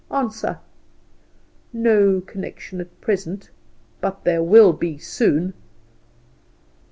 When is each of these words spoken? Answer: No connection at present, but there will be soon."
Answer: 0.09 0.57
No 1.71 2.21
connection 2.21 2.81
at 2.81 3.01
present, 3.01 3.51
but 3.99 4.23
there 4.23 4.41
will 4.41 4.73
be 4.73 4.97
soon." 4.97 5.53